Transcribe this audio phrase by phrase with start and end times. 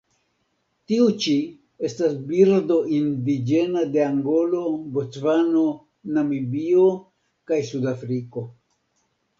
[0.91, 1.33] Tiu ĉi
[1.89, 4.63] estas birdo indiĝena de Angolo,
[4.97, 5.65] Bocvano,
[6.19, 6.89] Namibio
[7.53, 8.49] kaj Sudafriko.